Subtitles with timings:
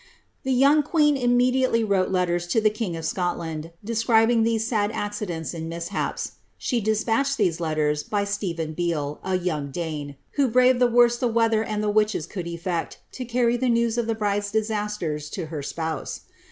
[0.41, 4.89] The joung queen immediately wrote letters to the king of Scotland, de scribing these sad
[4.89, 6.31] accidents and mishaps.
[6.57, 11.27] She despatched these letters by Steven Beale, a young Dane, who braved the worst the
[11.27, 15.45] weather and the witches could effect, to carry the news of the bride's disasters to
[15.53, 16.21] her spouse.'